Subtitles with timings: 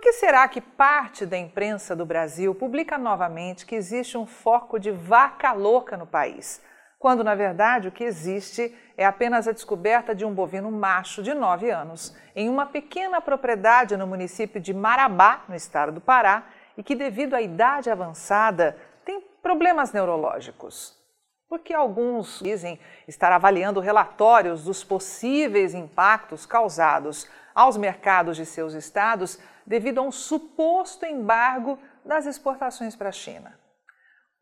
[0.00, 4.78] Por que será que parte da imprensa do Brasil publica novamente que existe um foco
[4.78, 6.62] de vaca louca no país,
[6.98, 11.34] quando na verdade o que existe é apenas a descoberta de um bovino macho de
[11.34, 16.46] 9 anos em uma pequena propriedade no município de Marabá, no estado do Pará,
[16.78, 20.98] e que, devido à idade avançada, tem problemas neurológicos?
[21.46, 29.38] Porque alguns dizem estar avaliando relatórios dos possíveis impactos causados aos mercados de seus estados
[29.66, 33.58] devido a um suposto embargo das exportações para a China.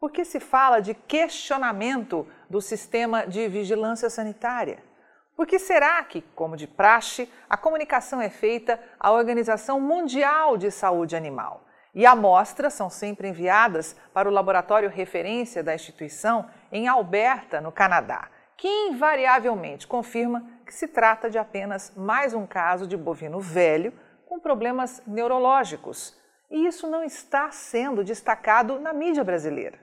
[0.01, 4.83] Porque se fala de questionamento do sistema de vigilância sanitária.
[5.37, 10.71] Por que será que, como de praxe, a comunicação é feita à Organização Mundial de
[10.71, 11.65] Saúde Animal?
[11.95, 18.29] E amostras são sempre enviadas para o laboratório referência da instituição em Alberta, no Canadá,
[18.57, 23.91] que invariavelmente confirma que se trata de apenas mais um caso de bovino velho
[24.27, 26.15] com problemas neurológicos.
[26.51, 29.79] E isso não está sendo destacado na mídia brasileira.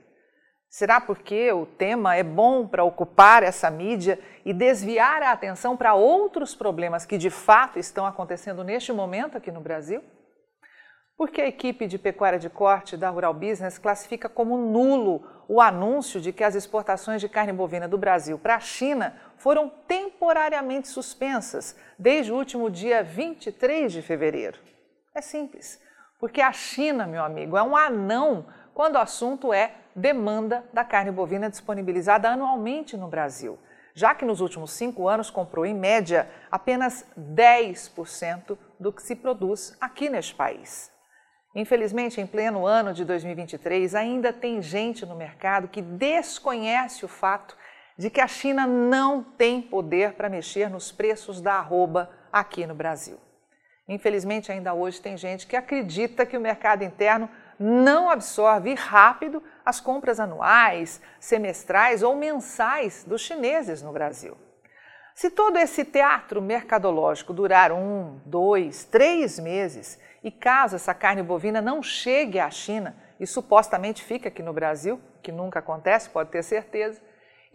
[0.70, 5.96] Será porque o tema é bom para ocupar essa mídia e desviar a atenção para
[5.96, 10.04] outros problemas que de fato estão acontecendo neste momento aqui no Brasil?
[11.18, 16.22] Porque a equipe de pecuária de corte da Rural Business classifica como nulo o anúncio
[16.22, 21.76] de que as exportações de carne bovina do Brasil para a China foram temporariamente suspensas
[21.98, 24.60] desde o último dia 23 de fevereiro.
[25.14, 25.80] É simples,
[26.20, 31.12] porque a China, meu amigo, é um anão quando o assunto é demanda da carne
[31.12, 33.58] bovina disponibilizada anualmente no Brasil,
[33.94, 39.78] já que nos últimos cinco anos comprou, em média, apenas 10% do que se produz
[39.80, 40.92] aqui neste país.
[41.56, 47.56] Infelizmente, em pleno ano de 2023, ainda tem gente no mercado que desconhece o fato
[47.98, 52.76] de que a China não tem poder para mexer nos preços da arroba aqui no
[52.76, 53.18] Brasil.
[53.88, 57.30] Infelizmente, ainda hoje tem gente que acredita que o mercado interno
[57.60, 64.36] não absorve rápido as compras anuais, semestrais ou mensais dos chineses no Brasil.
[65.14, 71.62] Se todo esse teatro mercadológico durar um, dois, três meses e caso essa carne bovina
[71.62, 76.44] não chegue à China e supostamente fique aqui no Brasil, que nunca acontece, pode ter
[76.44, 77.02] certeza,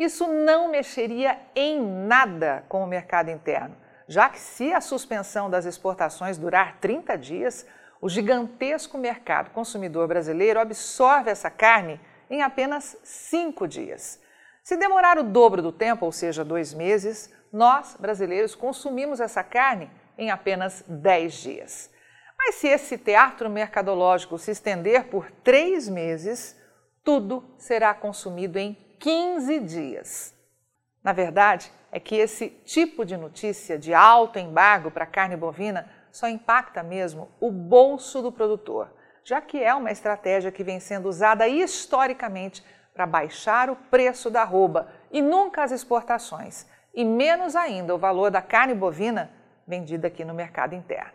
[0.01, 3.77] isso não mexeria em nada com o mercado interno,
[4.09, 7.67] já que se a suspensão das exportações durar 30 dias,
[8.01, 12.01] o gigantesco mercado consumidor brasileiro absorve essa carne
[12.31, 14.19] em apenas cinco dias.
[14.63, 19.91] Se demorar o dobro do tempo, ou seja, dois meses, nós, brasileiros, consumimos essa carne
[20.17, 21.91] em apenas 10 dias.
[22.39, 26.59] Mas se esse teatro mercadológico se estender por três meses,
[27.05, 30.35] tudo será consumido em 15 dias.
[31.03, 36.29] Na verdade, é que esse tipo de notícia de alto embargo para carne bovina só
[36.29, 38.93] impacta mesmo o bolso do produtor,
[39.25, 42.63] já que é uma estratégia que vem sendo usada historicamente
[42.93, 48.31] para baixar o preço da arroba e nunca as exportações, e menos ainda o valor
[48.31, 49.31] da carne bovina
[49.67, 51.13] vendida aqui no mercado interno.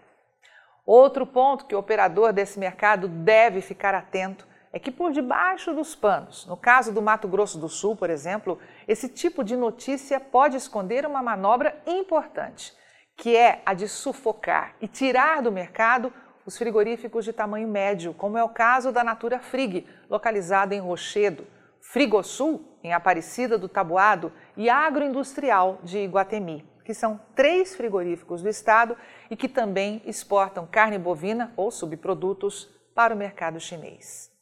[0.85, 5.95] Outro ponto que o operador desse mercado deve ficar atento é que por debaixo dos
[5.95, 10.57] panos, no caso do Mato Grosso do Sul, por exemplo, esse tipo de notícia pode
[10.57, 12.73] esconder uma manobra importante,
[13.15, 16.11] que é a de sufocar e tirar do mercado
[16.45, 21.47] os frigoríficos de tamanho médio, como é o caso da Natura Frig, localizada em Rochedo,
[21.79, 28.95] Frigosul, em Aparecida do Tabuado, e Agroindustrial de Iguatemi que são três frigoríficos do estado
[29.31, 34.34] e que também exportam carne bovina ou subprodutos para o mercado chinês.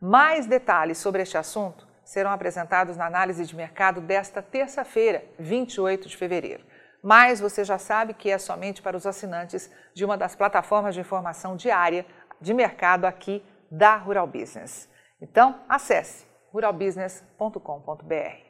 [0.00, 6.16] Mais detalhes sobre este assunto serão apresentados na análise de mercado desta terça-feira, 28 de
[6.16, 6.64] fevereiro.
[7.02, 11.00] Mas você já sabe que é somente para os assinantes de uma das plataformas de
[11.00, 12.06] informação diária
[12.40, 14.88] de mercado aqui da Rural Business.
[15.20, 18.47] Então, acesse ruralbusiness.com.br.